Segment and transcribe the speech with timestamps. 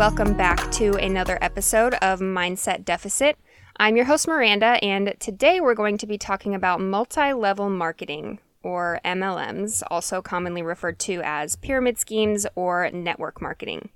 [0.00, 3.36] welcome back to another episode of Mindset Deficit.
[3.76, 8.38] I'm your host, Miranda, and today we're going to be talking about multi level marketing,
[8.62, 13.90] or MLMs, also commonly referred to as pyramid schemes or network marketing.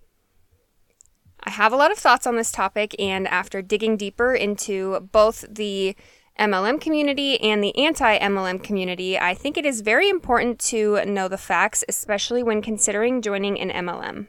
[1.43, 5.47] I have a lot of thoughts on this topic, and after digging deeper into both
[5.49, 5.97] the
[6.39, 11.29] MLM community and the anti MLM community, I think it is very important to know
[11.29, 14.27] the facts, especially when considering joining an MLM.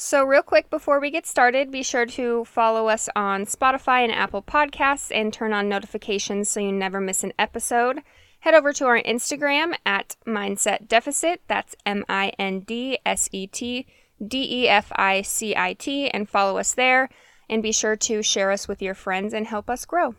[0.00, 4.12] So, real quick before we get started, be sure to follow us on Spotify and
[4.12, 8.04] Apple Podcasts and turn on notifications so you never miss an episode.
[8.38, 13.48] Head over to our Instagram at Mindset Deficit, that's M I N D S E
[13.48, 13.88] T
[14.24, 17.08] D E F I C I T, and follow us there.
[17.50, 20.14] And be sure to share us with your friends and help us grow.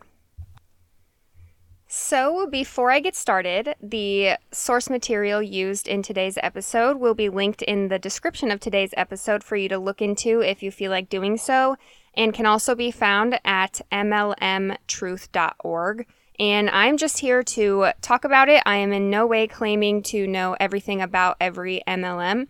[1.92, 7.62] So, before I get started, the source material used in today's episode will be linked
[7.62, 11.08] in the description of today's episode for you to look into if you feel like
[11.08, 11.74] doing so,
[12.14, 16.06] and can also be found at mlmtruth.org.
[16.38, 18.62] And I'm just here to talk about it.
[18.64, 22.46] I am in no way claiming to know everything about every MLM.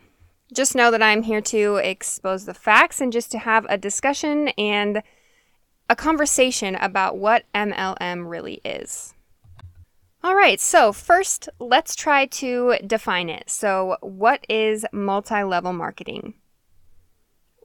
[0.52, 4.48] Just know that I'm here to expose the facts and just to have a discussion
[4.58, 5.02] and
[5.88, 9.14] a conversation about what MLM really is.
[10.22, 13.48] All right, so first, let's try to define it.
[13.48, 16.34] So, what is multi level marketing?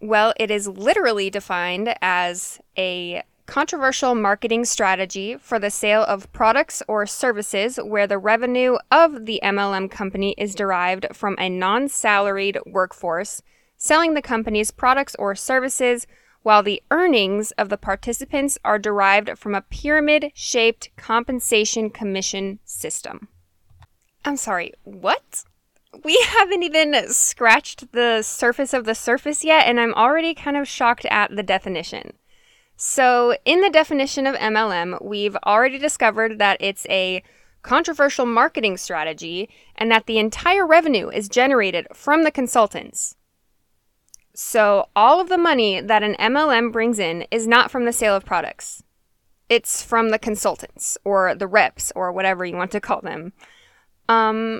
[0.01, 6.81] Well, it is literally defined as a controversial marketing strategy for the sale of products
[6.87, 12.57] or services where the revenue of the MLM company is derived from a non salaried
[12.65, 13.41] workforce
[13.77, 16.07] selling the company's products or services
[16.45, 23.27] while the earnings of the participants are derived from a pyramid shaped compensation commission system.
[24.23, 25.43] I'm sorry, what?
[26.03, 30.67] We haven't even scratched the surface of the surface yet, and I'm already kind of
[30.67, 32.13] shocked at the definition.
[32.77, 37.23] So, in the definition of MLM, we've already discovered that it's a
[37.63, 43.15] controversial marketing strategy and that the entire revenue is generated from the consultants.
[44.35, 48.15] So, all of the money that an MLM brings in is not from the sale
[48.15, 48.83] of products.
[49.47, 53.31] It's from the consultants or the reps or whatever you want to call them.
[54.09, 54.59] Um,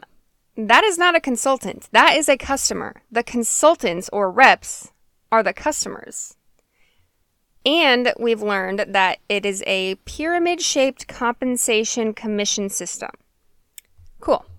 [0.56, 1.90] that is not a consultant.
[1.92, 3.02] That is a customer.
[3.12, 4.94] The consultants or reps
[5.30, 6.38] are the customers.
[7.66, 13.10] And we've learned that it is a pyramid shaped compensation commission system.
[14.22, 14.46] Cool.
[14.46, 14.55] Cool.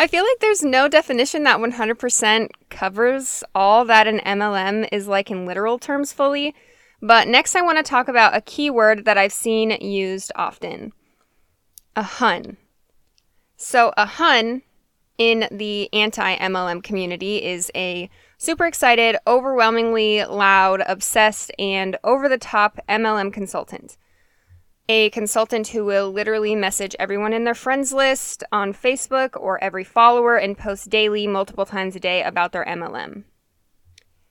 [0.00, 5.28] I feel like there's no definition that 100% covers all that an MLM is like
[5.30, 6.54] in literal terms fully.
[7.02, 10.92] But next, I want to talk about a keyword that I've seen used often
[11.96, 12.56] a Hun.
[13.56, 14.62] So, a Hun
[15.16, 22.38] in the anti MLM community is a super excited, overwhelmingly loud, obsessed, and over the
[22.38, 23.96] top MLM consultant
[24.88, 29.84] a consultant who will literally message everyone in their friends list on Facebook or every
[29.84, 33.24] follower and post daily, multiple times a day about their MLM.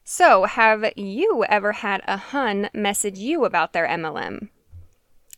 [0.03, 4.49] So, have you ever had a Hun message you about their MLM?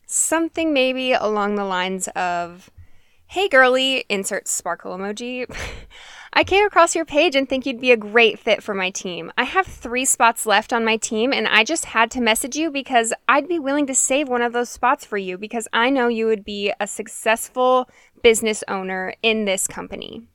[0.06, 2.70] Something maybe along the lines of,
[3.26, 5.46] Hey girly, insert sparkle emoji.
[6.32, 9.32] I came across your page and think you'd be a great fit for my team.
[9.38, 12.70] I have three spots left on my team, and I just had to message you
[12.70, 16.08] because I'd be willing to save one of those spots for you because I know
[16.08, 17.90] you would be a successful
[18.22, 20.28] business owner in this company.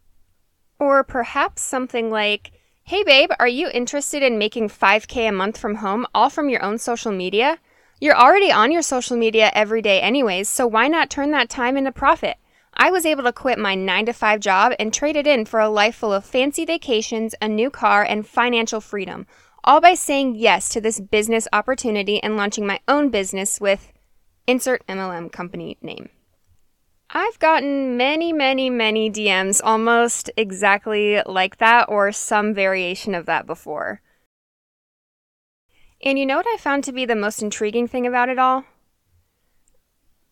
[0.80, 2.52] Or perhaps something like,
[2.82, 6.62] Hey babe, are you interested in making 5K a month from home, all from your
[6.62, 7.58] own social media?
[8.00, 11.78] You're already on your social media every day, anyways, so why not turn that time
[11.78, 12.36] into profit?
[12.76, 15.60] I was able to quit my 9 to 5 job and trade it in for
[15.60, 19.26] a life full of fancy vacations, a new car, and financial freedom,
[19.62, 23.92] all by saying yes to this business opportunity and launching my own business with
[24.46, 26.08] insert MLM company name.
[27.10, 33.46] I've gotten many, many, many DMs almost exactly like that or some variation of that
[33.46, 34.00] before.
[36.02, 38.64] And you know what I found to be the most intriguing thing about it all?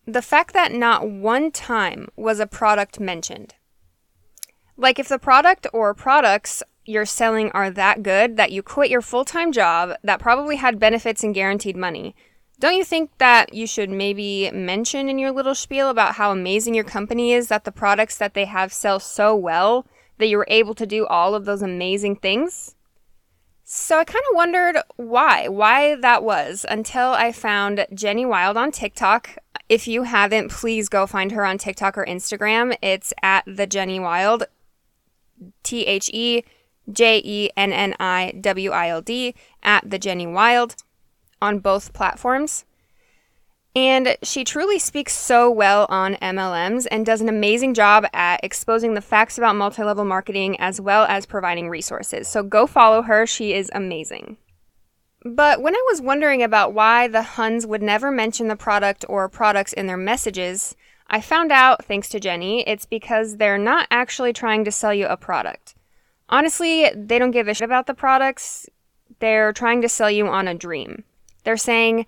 [0.05, 3.55] The fact that not one time was a product mentioned.
[4.75, 9.01] Like, if the product or products you're selling are that good that you quit your
[9.01, 12.15] full time job that probably had benefits and guaranteed money,
[12.59, 16.73] don't you think that you should maybe mention in your little spiel about how amazing
[16.73, 19.85] your company is that the products that they have sell so well
[20.17, 22.75] that you were able to do all of those amazing things?
[23.63, 28.71] So I kind of wondered why, why that was until I found Jenni Wild on
[28.71, 29.37] TikTok.
[29.69, 32.75] If you haven't, please go find her on TikTok or Instagram.
[32.81, 34.43] It's at the Jenni Wild,
[35.63, 36.43] T H E
[36.91, 40.75] J E N N I W I L D, at the Jenni Wild
[41.41, 42.65] on both platforms.
[43.75, 48.93] And she truly speaks so well on MLMs and does an amazing job at exposing
[48.93, 52.27] the facts about multi level marketing as well as providing resources.
[52.27, 54.37] So go follow her, she is amazing.
[55.25, 59.29] But when I was wondering about why the Huns would never mention the product or
[59.29, 60.75] products in their messages,
[61.07, 65.07] I found out, thanks to Jenni, it's because they're not actually trying to sell you
[65.07, 65.75] a product.
[66.29, 68.67] Honestly, they don't give a shit about the products,
[69.19, 71.03] they're trying to sell you on a dream.
[71.43, 72.05] They're saying,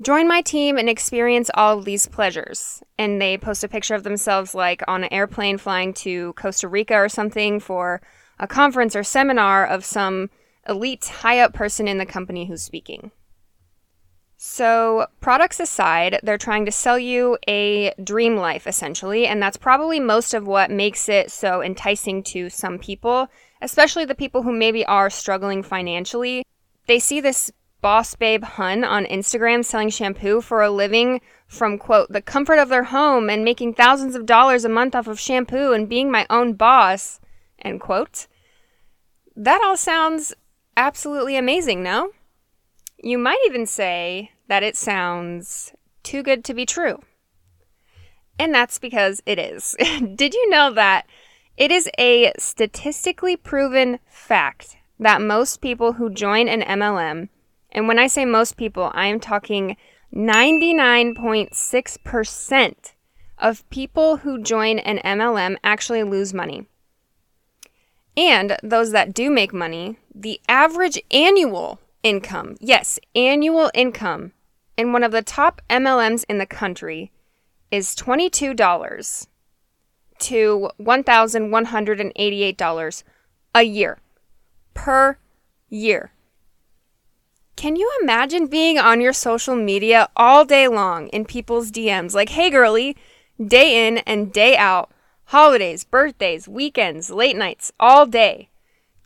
[0.00, 2.82] Join my team and experience all these pleasures.
[2.98, 6.94] And they post a picture of themselves like on an airplane flying to Costa Rica
[6.94, 8.00] or something for
[8.38, 10.30] a conference or seminar of some
[10.68, 13.10] elite high up person in the company who's speaking.
[14.40, 19.98] So, products aside, they're trying to sell you a dream life essentially, and that's probably
[19.98, 23.28] most of what makes it so enticing to some people,
[23.60, 26.44] especially the people who maybe are struggling financially.
[26.86, 27.50] They see this
[27.80, 32.68] Boss Babe Hun on Instagram selling shampoo for a living from, quote, the comfort of
[32.68, 36.26] their home and making thousands of dollars a month off of shampoo and being my
[36.30, 37.18] own boss,
[37.60, 38.28] end quote.
[39.34, 40.34] That all sounds
[40.78, 42.12] absolutely amazing, no?
[42.96, 47.00] You might even say that it sounds too good to be true.
[48.38, 49.76] And that's because it is.
[50.14, 51.06] Did you know that
[51.58, 57.28] it is a statistically proven fact that most people who join an MLM
[57.70, 59.76] and when I say most people, I am talking
[60.14, 62.74] 99.6%
[63.38, 66.66] of people who join an MLM actually lose money.
[68.18, 74.32] And those that do make money, the average annual income, yes, annual income
[74.76, 77.12] in one of the top MLMs in the country
[77.70, 79.28] is $22
[80.18, 83.02] to $1,188
[83.54, 83.98] a year
[84.74, 85.16] per
[85.68, 86.10] year.
[87.54, 92.30] Can you imagine being on your social media all day long in people's DMs like,
[92.30, 92.96] hey girly,
[93.44, 94.90] day in and day out,
[95.28, 98.48] holidays, birthdays, weekends, late nights, all day,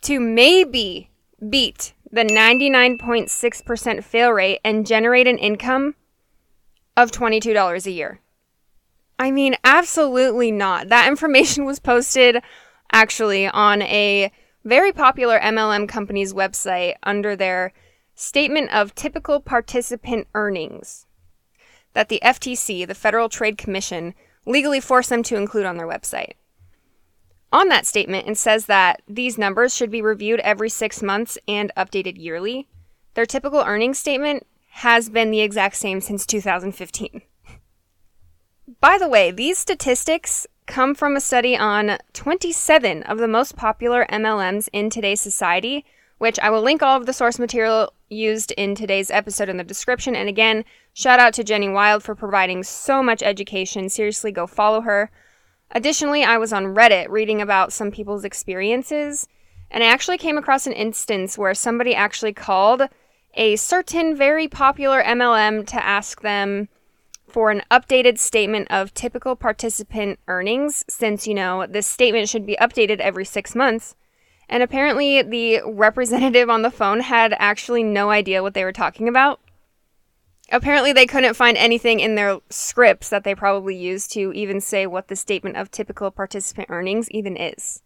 [0.00, 1.10] to maybe
[1.48, 5.96] beat the 99.6% fail rate and generate an income
[6.96, 8.20] of $22 a year?
[9.18, 10.88] I mean, absolutely not.
[10.88, 12.40] That information was posted
[12.92, 14.30] actually on a
[14.64, 17.72] very popular MLM company's website under their
[18.14, 21.06] Statement of Typical Participant Earnings
[21.94, 24.14] that the FTC, the Federal Trade Commission,
[24.46, 26.32] legally force them to include on their website.
[27.52, 31.70] On that statement, it says that these numbers should be reviewed every six months and
[31.76, 32.66] updated yearly.
[33.14, 37.20] Their typical earnings statement has been the exact same since 2015.
[38.80, 44.06] By the way, these statistics come from a study on 27 of the most popular
[44.10, 45.84] MLMs in today's society,
[46.22, 49.64] which I will link all of the source material used in today's episode in the
[49.64, 50.14] description.
[50.14, 53.88] And again, shout out to Jenni Wild for providing so much education.
[53.88, 55.10] Seriously, go follow her.
[55.72, 59.26] Additionally, I was on Reddit reading about some people's experiences,
[59.68, 62.82] and I actually came across an instance where somebody actually called
[63.34, 66.68] a certain very popular MLM to ask them
[67.26, 72.56] for an updated statement of typical participant earnings, since, you know, this statement should be
[72.60, 73.96] updated every six months.
[74.52, 79.08] And apparently, the representative on the phone had actually no idea what they were talking
[79.08, 79.40] about.
[80.50, 84.86] Apparently, they couldn't find anything in their scripts that they probably used to even say
[84.86, 87.82] what the statement of typical participant earnings even is.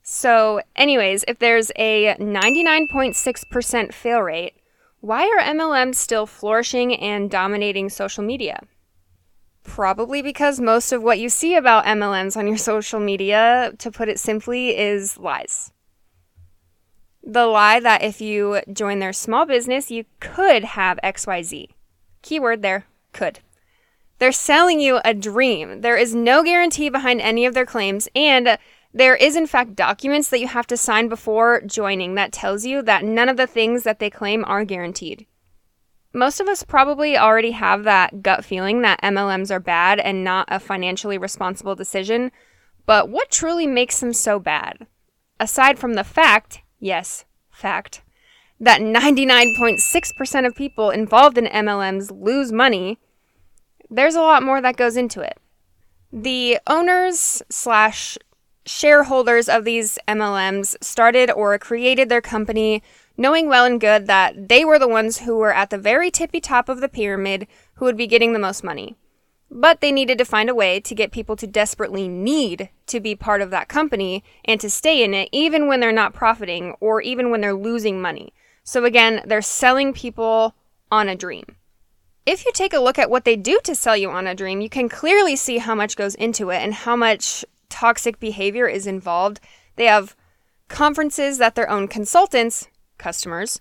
[0.00, 4.54] So, anyways, if there's a 99.6% fail rate,
[5.00, 8.60] why are MLMs still flourishing and dominating social media?
[9.66, 14.08] Probably because most of what you see about MLMs on your social media, to put
[14.08, 15.72] it simply, is lies.
[17.22, 21.68] The lie that if you join their small business, you could have XYZ.
[22.22, 23.40] Keyword there, could.
[24.18, 25.82] They're selling you a dream.
[25.82, 28.56] There is no guarantee behind any of their claims, and
[28.94, 32.80] there is, in fact, documents that you have to sign before joining that tells you
[32.82, 35.26] that none of the things that they claim are guaranteed
[36.16, 40.48] most of us probably already have that gut feeling that MLMs are bad and not
[40.50, 42.32] a financially responsible decision.
[42.86, 44.86] But what truly makes them so bad?
[45.38, 48.02] Aside from the fact, yes, fact,
[48.58, 52.98] that 99.6% of people involved in MLMs lose money,
[53.90, 55.38] there's a lot more that goes into it.
[56.10, 58.16] The owners slash
[58.64, 62.82] shareholders of these MLMs started or created their company
[63.16, 66.40] knowing well and good that they were the ones who were at the very tippy
[66.40, 68.96] top of the pyramid who would be getting the most money.
[69.50, 73.14] But they needed to find a way to get people to desperately need to be
[73.14, 77.00] part of that company and to stay in it, even when they're not profiting or
[77.00, 78.32] even when they're losing money.
[78.64, 80.54] So again, they're selling people
[80.90, 81.44] on a dream.
[82.26, 84.60] If you take a look at what they do to sell you on a dream,
[84.60, 88.86] you can clearly see how much goes into it and how much toxic behavior is
[88.86, 89.38] involved.
[89.76, 90.16] They have
[90.66, 92.66] conferences that their own consultants,
[92.98, 93.60] customers,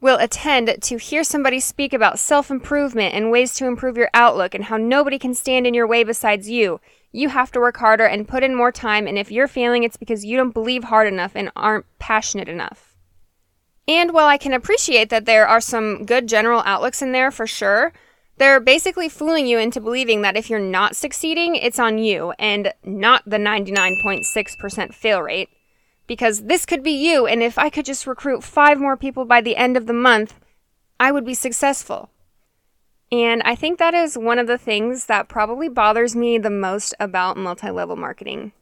[0.00, 4.54] will attend to hear somebody speak about self improvement and ways to improve your outlook
[4.54, 6.78] and how nobody can stand in your way besides you.
[7.10, 9.96] You have to work harder and put in more time, and if you're failing, it's
[9.96, 12.96] because you don't believe hard enough and aren't passionate enough.
[13.88, 17.46] And while I can appreciate that there are some good general outlooks in there for
[17.46, 17.92] sure,
[18.36, 22.74] they're basically fooling you into believing that if you're not succeeding, it's on you and
[22.84, 25.48] not the 99.6% fail rate
[26.06, 29.40] because this could be you, and if I could just recruit five more people by
[29.40, 30.38] the end of the month,
[31.00, 32.10] I would be successful.
[33.10, 36.94] And I think that is one of the things that probably bothers me the most
[36.98, 38.52] about multi level marketing.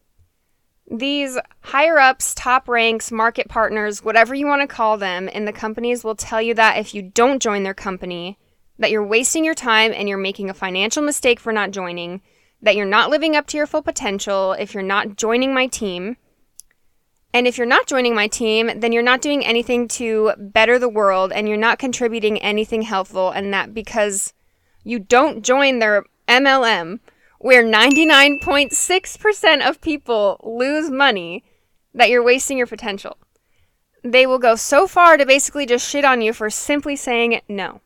[0.90, 5.52] These higher ups, top ranks, market partners, whatever you want to call them, in the
[5.52, 8.38] companies will tell you that if you don't join their company,
[8.78, 12.20] that you're wasting your time and you're making a financial mistake for not joining,
[12.60, 16.16] that you're not living up to your full potential if you're not joining my team,
[17.34, 20.88] and if you're not joining my team, then you're not doing anything to better the
[20.88, 23.30] world and you're not contributing anything helpful.
[23.30, 24.34] And that because
[24.84, 27.00] you don't join their MLM,
[27.38, 31.42] where 99.6% of people lose money,
[31.94, 33.16] that you're wasting your potential.
[34.04, 37.80] They will go so far to basically just shit on you for simply saying no.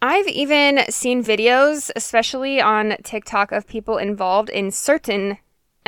[0.00, 5.38] I've even seen videos, especially on TikTok, of people involved in certain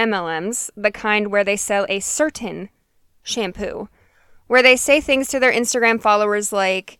[0.00, 2.70] MLMs, the kind where they sell a certain
[3.22, 3.88] shampoo,
[4.46, 6.98] where they say things to their Instagram followers like,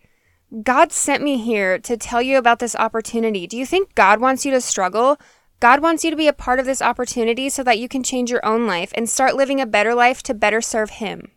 [0.63, 3.47] God sent me here to tell you about this opportunity.
[3.47, 5.17] Do you think God wants you to struggle?
[5.61, 8.31] God wants you to be a part of this opportunity so that you can change
[8.31, 11.31] your own life and start living a better life to better serve Him.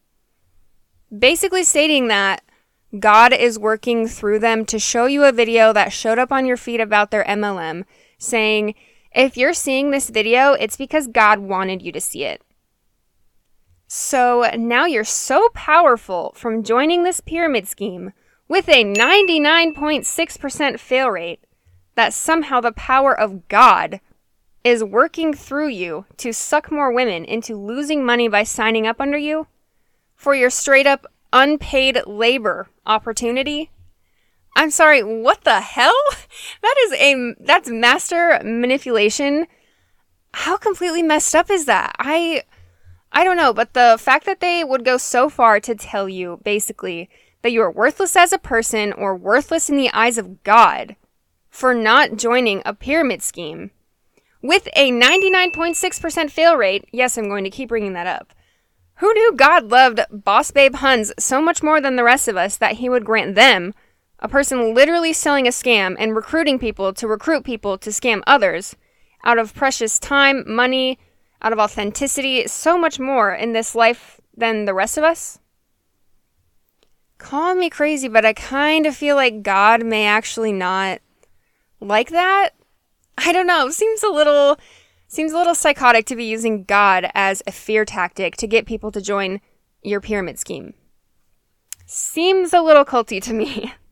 [1.15, 2.43] Basically, stating that
[3.00, 6.58] God is working through them to show you a video that showed up on your
[6.58, 7.84] feed about their MLM,
[8.17, 8.75] saying,
[9.13, 12.41] if you're seeing this video, it's because God wanted you to see it.
[13.88, 18.13] So now you're so powerful from joining this pyramid scheme
[18.48, 21.43] with a 99.6% fail rate
[21.96, 24.00] that somehow the power of God
[24.63, 29.17] is working through you to suck more women into losing money by signing up under
[29.17, 29.48] you
[30.15, 33.70] for your straight up unpaid labor opportunity
[34.55, 35.93] I'm sorry, what the hell?
[36.62, 39.48] That is a that's master manipulation.
[40.33, 41.95] How completely messed up is that?
[42.00, 42.43] I
[43.12, 46.39] I don't know, but the fact that they would go so far to tell you
[46.43, 47.10] basically
[47.43, 50.95] that you are worthless as a person or worthless in the eyes of God
[51.50, 53.72] for not joining a pyramid scheme
[54.41, 56.86] with a 99.6% fail rate.
[56.91, 58.33] Yes, I'm going to keep bringing that up.
[58.95, 62.57] Who knew God loved Boss Babe Huns so much more than the rest of us
[62.57, 63.74] that he would grant them
[64.24, 68.75] a person literally selling a scam and recruiting people to recruit people to scam others
[69.25, 70.98] out of precious time, money,
[71.42, 75.39] out of authenticity, so much more in this life than the rest of us.
[77.18, 81.01] Call me crazy, but I kind of feel like God may actually not
[81.82, 82.51] like that.
[83.18, 83.70] I don't know.
[83.70, 84.58] Seems a little
[85.08, 88.92] seems a little psychotic to be using God as a fear tactic to get people
[88.92, 89.42] to join
[89.84, 90.74] your pyramid scheme.
[91.86, 93.74] Seems a little culty to me.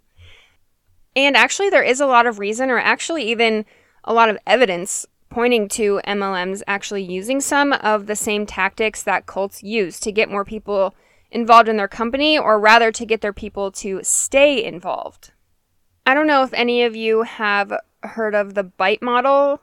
[1.15, 3.65] And actually, there is a lot of reason, or actually, even
[4.03, 9.25] a lot of evidence pointing to MLMs actually using some of the same tactics that
[9.25, 10.93] cults use to get more people
[11.31, 15.31] involved in their company, or rather to get their people to stay involved.
[16.05, 19.61] I don't know if any of you have heard of the BITE model,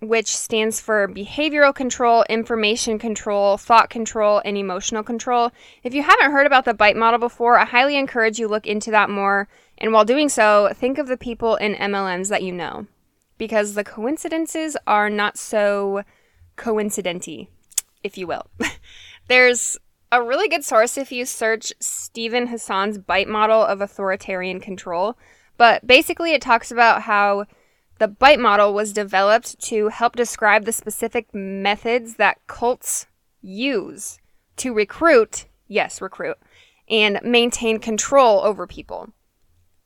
[0.00, 5.50] which stands for behavioral control, information control, thought control, and emotional control.
[5.82, 8.90] If you haven't heard about the BITE model before, I highly encourage you look into
[8.92, 12.86] that more and while doing so, think of the people in MLMs that you know,
[13.38, 16.02] because the coincidences are not so
[16.56, 17.48] coincidenty,
[18.02, 18.46] if you will.
[19.28, 19.78] There's
[20.10, 25.16] a really good source if you search Steven Hassan's BITE model of authoritarian control,
[25.56, 27.44] but basically it talks about how
[27.98, 33.06] the BITE model was developed to help describe the specific methods that cults
[33.42, 34.18] use
[34.56, 36.36] to recruit, yes, recruit,
[36.88, 39.10] and maintain control over people.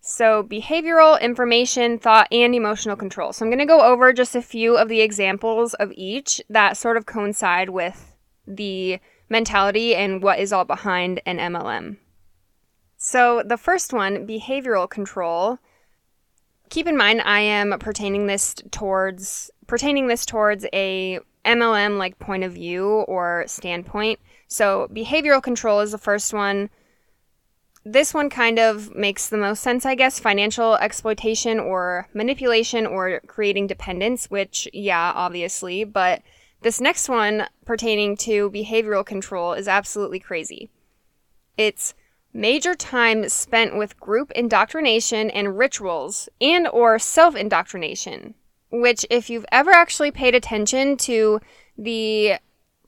[0.04, 3.32] So, behavioral, information, thought, and emotional control.
[3.32, 6.76] So, I'm going to go over just a few of the examples of each that
[6.76, 11.98] sort of coincide with the mentality and what is all behind an MLM.
[12.96, 15.58] So, the first one, behavioral control,
[16.72, 22.44] keep in mind I am pertaining this towards pertaining this towards a MLM like point
[22.44, 24.18] of view or standpoint.
[24.48, 26.70] So behavioral control is the first one.
[27.84, 30.18] This one kind of makes the most sense, I guess.
[30.18, 35.84] Financial exploitation or manipulation or creating dependence, which, yeah, obviously.
[35.84, 36.22] But
[36.62, 40.70] this next one pertaining to behavioral control is absolutely crazy.
[41.58, 41.92] It's
[42.32, 48.34] major time spent with group indoctrination and rituals and or self-indoctrination
[48.72, 51.40] which if you've ever actually paid attention to
[51.76, 52.34] the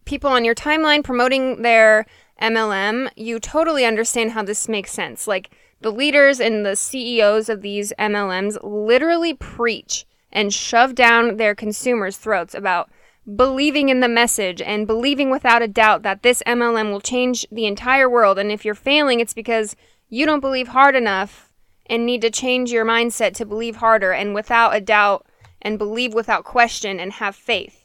[0.07, 2.07] people on your timeline promoting their
[2.41, 5.29] MLM, you totally understand how this makes sense.
[5.29, 11.55] Like the leaders and the CEOs of these MLMs literally preach and shove down their
[11.55, 12.91] consumers' throats about
[13.37, 17.67] believing in the message and believing without a doubt that this MLM will change the
[17.67, 18.39] entire world.
[18.39, 19.77] And if you're failing, it's because
[20.09, 21.51] you don't believe hard enough
[21.87, 25.27] and need to change your mindset to believe harder and without a doubt
[25.63, 27.85] and believe without question and have faith.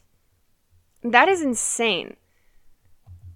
[1.02, 2.16] That is insane.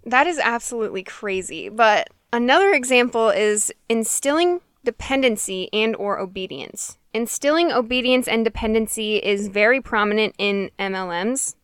[0.05, 1.69] That is absolutely crazy.
[1.69, 6.99] But another example is instilling dependency and or obedience.
[7.13, 11.55] Instilling obedience and dependency is very prominent in MLMs.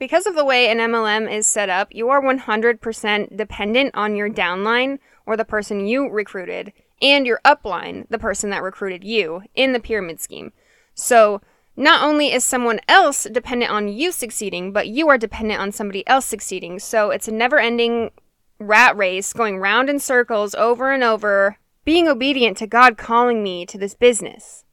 [0.00, 4.30] Because of the way an MLM is set up, you are 100% dependent on your
[4.30, 9.74] downline or the person you recruited and your upline, the person that recruited you in
[9.74, 10.54] the pyramid scheme.
[10.94, 11.42] So
[11.76, 16.06] not only is someone else dependent on you succeeding, but you are dependent on somebody
[16.08, 16.78] else succeeding.
[16.78, 18.10] So it's a never ending
[18.58, 23.66] rat race going round in circles over and over, being obedient to God calling me
[23.66, 24.64] to this business.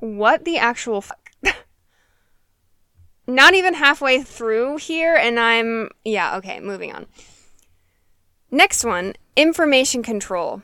[0.00, 1.04] What the actual?
[3.26, 5.90] Not even halfway through here, and I'm.
[6.04, 7.06] Yeah, okay, moving on.
[8.50, 10.62] Next one information control.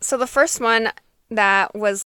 [0.00, 0.92] So the first one
[1.30, 2.02] that was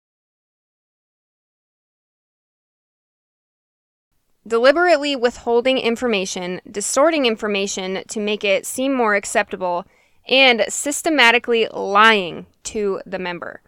[4.47, 9.85] deliberately withholding information, distorting information to make it seem more acceptable,
[10.27, 13.61] and systematically lying to the member.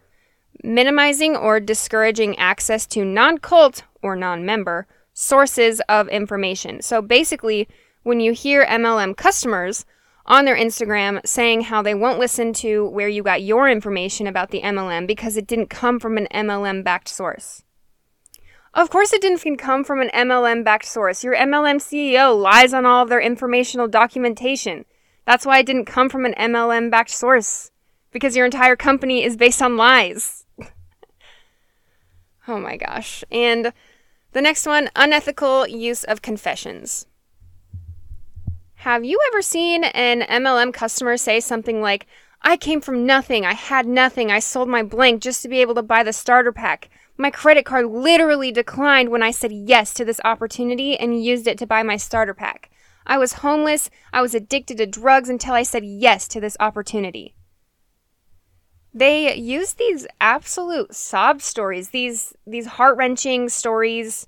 [0.63, 4.87] Minimizing or discouraging access to non cult or non member
[5.19, 6.79] sources of information.
[6.79, 7.67] So basically,
[8.03, 9.83] when you hear MLM customers
[10.27, 14.51] on their Instagram saying how they won't listen to where you got your information about
[14.51, 17.63] the MLM because it didn't come from an MLM backed source.
[18.75, 21.23] Of course, it didn't come from an MLM backed source.
[21.23, 24.85] Your MLM CEO lies on all of their informational documentation.
[25.25, 27.71] That's why it didn't come from an MLM backed source,
[28.11, 30.45] because your entire company is based on lies.
[32.47, 33.23] oh my gosh.
[33.31, 33.73] And
[34.33, 37.05] the next one unethical use of confessions.
[38.81, 42.05] Have you ever seen an MLM customer say something like,
[42.41, 45.75] I came from nothing, I had nothing, I sold my blank just to be able
[45.75, 46.89] to buy the starter pack?
[47.17, 51.57] My credit card literally declined when I said yes to this opportunity and used it
[51.57, 52.69] to buy my starter pack.
[53.07, 57.33] I was homeless, I was addicted to drugs until I said yes to this opportunity.
[58.93, 64.25] They use these absolute sob stories, these these heart-wrenching stories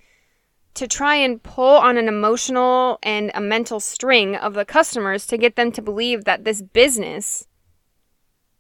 [0.76, 5.38] to try and pull on an emotional and a mental string of the customers to
[5.38, 7.48] get them to believe that this business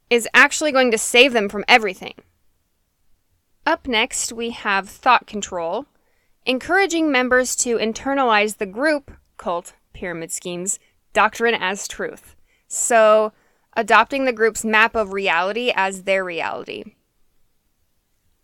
[0.10, 2.16] is actually going to save them from everything.
[3.66, 5.86] Up next, we have thought control,
[6.46, 10.80] encouraging members to internalize the group, cult, pyramid schemes,
[11.14, 12.36] doctrine as truth.
[12.68, 13.32] So,
[13.80, 16.84] adopting the group's map of reality as their reality.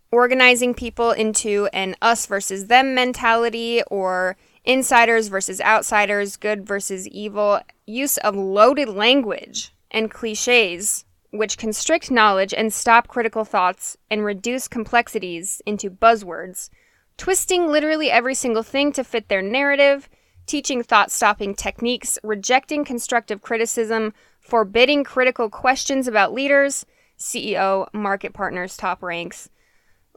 [0.10, 7.60] Organizing people into an us versus them mentality or insiders versus outsiders, good versus evil,
[7.86, 14.70] use of loaded language and cliches which constrict knowledge and stop critical thoughts and reduce
[14.70, 16.70] complexities into buzzwords,
[17.18, 20.08] twisting literally every single thing to fit their narrative,
[20.46, 24.14] teaching thought stopping techniques, rejecting constructive criticism,
[24.46, 26.86] forbidding critical questions about leaders,
[27.18, 29.50] CEO, market partners, top ranks,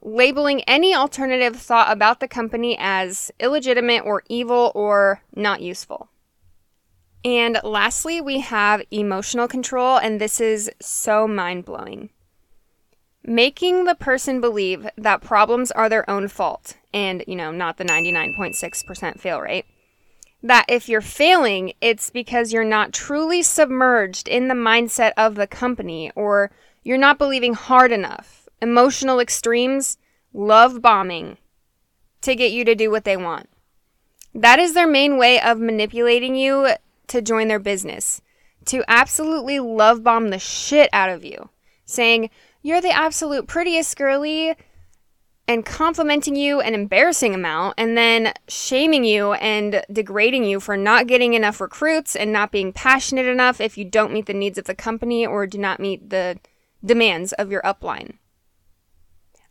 [0.03, 6.11] labeling any alternative thought about the company as illegitimate or evil or not useful.
[7.25, 12.11] And lastly, we have emotional control, and this is so mind blowing.
[13.25, 17.85] Making the person believe that problems are their own fault, and, you know, not the
[17.85, 19.67] 99.6% fail rate.
[20.43, 25.47] That if you're failing, it's because you're not truly submerged in the mindset of the
[25.47, 26.51] company, or
[26.83, 28.49] you're not believing hard enough.
[28.63, 29.99] Emotional extremes,
[30.33, 31.39] love bombing
[32.21, 33.49] to get you to do what they want.
[34.35, 36.71] That is their main way of manipulating you
[37.09, 38.21] to join their business,
[38.67, 41.49] to absolutely love bomb the shit out of you,
[41.85, 42.31] saying,
[42.63, 44.55] You're the absolute prettiest girly.
[45.49, 51.07] And complimenting you an embarrassing amount and then shaming you and degrading you for not
[51.07, 54.67] getting enough recruits and not being passionate enough if you don't meet the needs of
[54.67, 56.39] the company or do not meet the
[56.85, 58.19] demands of your upline.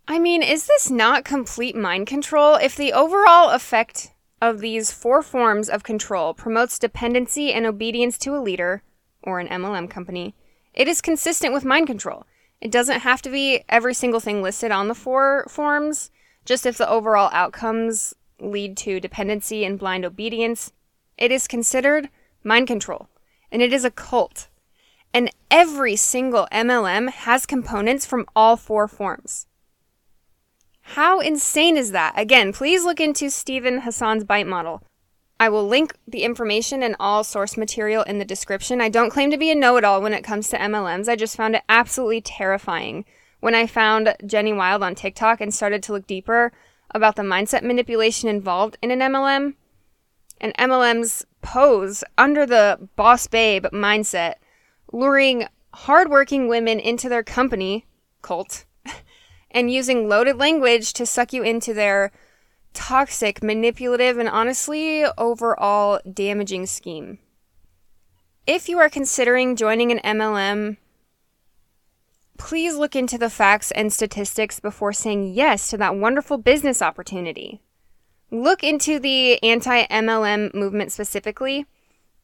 [0.07, 2.55] I mean, is this not complete mind control?
[2.55, 8.35] If the overall effect of these four forms of control promotes dependency and obedience to
[8.35, 8.83] a leader
[9.23, 10.35] or an MLM company,
[10.75, 12.25] it is consistent with mind control.
[12.59, 16.11] It doesn't have to be every single thing listed on the four forms,
[16.45, 20.71] just if the overall outcomes lead to dependency and blind obedience.
[21.17, 22.09] It is considered
[22.43, 23.09] mind control,
[23.51, 24.47] and it is a cult.
[25.13, 29.47] And every single MLM has components from all four forms.
[30.81, 32.13] How insane is that?
[32.15, 34.83] Again, please look into Steven Hassan's bite model.
[35.39, 38.81] I will link the information and all source material in the description.
[38.81, 41.07] I don't claim to be a know it all when it comes to MLMs.
[41.07, 43.05] I just found it absolutely terrifying
[43.39, 46.51] when I found Jenni Wild on TikTok and started to look deeper
[46.93, 49.53] about the mindset manipulation involved in an MLM.
[50.39, 54.35] And MLMs pose under the boss babe mindset,
[54.91, 57.85] luring hardworking women into their company,
[58.21, 58.65] cult,
[59.51, 62.11] and using loaded language to suck you into their
[62.73, 67.19] toxic, manipulative, and honestly, overall damaging scheme.
[68.45, 70.77] If you are considering joining an MLM,
[72.37, 77.61] please look into the facts and statistics before saying yes to that wonderful business opportunity.
[78.31, 81.65] Look into the anti MLM movement specifically.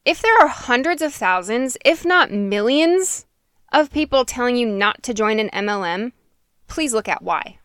[0.04, 3.26] If there are hundreds of thousands, if not millions,
[3.74, 6.12] of people telling you not to join an MLM,
[6.68, 7.58] please look at why.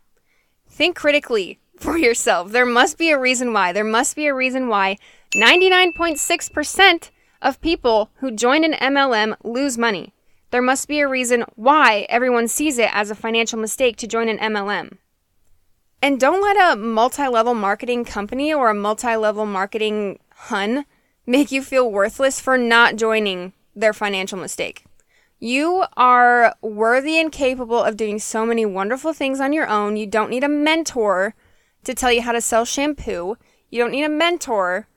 [0.68, 2.52] Think critically for yourself.
[2.52, 3.72] There must be a reason why.
[3.72, 4.98] There must be a reason why
[5.34, 7.12] 99.6%
[7.42, 10.14] of people who join an MLM lose money.
[10.52, 14.30] There must be a reason why everyone sees it as a financial mistake to join
[14.30, 14.98] an MLM.
[16.02, 20.86] And don't let a multi level marketing company or a multi level marketing hun
[21.26, 24.86] make you feel worthless for not joining their financial mistake.
[25.40, 29.96] You are worthy and capable of doing so many wonderful things on your own.
[29.96, 31.36] You don't need a mentor
[31.90, 33.36] to tell you how to sell shampoo.
[33.72, 34.88] You don't need a mentor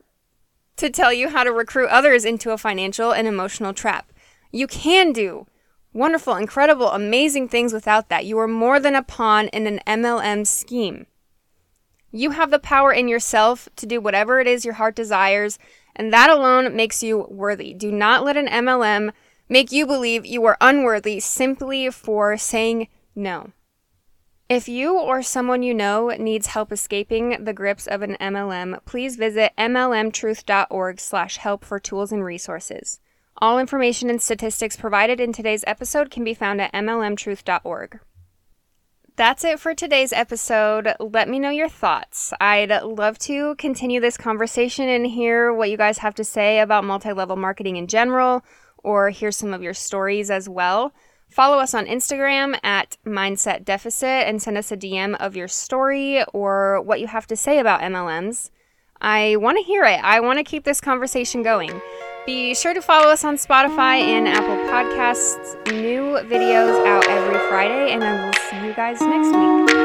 [0.77, 4.13] to tell you how to recruit others into a financial and emotional trap.
[4.51, 5.47] You can do
[5.95, 8.27] wonderful, incredible, amazing things without that.
[8.27, 11.07] You are more than a pawn in an MLM scheme.
[12.11, 15.59] You have the power in yourself to do whatever it is your heart desires,
[15.97, 17.73] and that alone makes you worthy.
[17.73, 19.13] Do not let an MLM
[19.49, 23.53] make you believe you are unworthy simply for saying no.
[24.53, 29.17] If you or someone you know needs help escaping the grips of an MLM, please
[29.17, 33.01] visit mlmtruth.org/help for tools and resources.
[33.39, 38.01] All information and statistics provided in today's episode can be found at mlmtruth.org.
[39.17, 40.97] That's it for today's episode.
[41.01, 42.35] Let me know your thoughts.
[42.39, 46.85] I'd love to continue this conversation and hear what you guys have to say about
[46.85, 48.45] multi level marketing in general,
[48.85, 50.93] or hear some of your stories as well.
[51.33, 56.23] Follow us on Instagram at Mindset Deficit and send us a DM of your story
[56.35, 58.51] or what you have to say about MLMs.
[59.01, 59.99] I want to hear it.
[60.05, 61.81] I want to keep this conversation going.
[62.27, 65.57] Be sure to follow us on Spotify and Apple Podcasts.
[65.73, 69.82] New videos out every Friday, and I will see you guys next week.